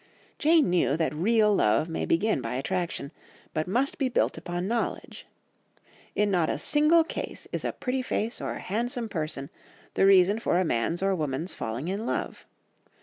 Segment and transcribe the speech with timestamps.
[0.39, 3.11] Jane knew that real love may begin by attraction,
[3.53, 5.27] but must be built upon knowledge.
[6.15, 9.51] In not a single case is a pretty face or a handsome person
[9.93, 12.47] the reason for a man's or woman's falling in love.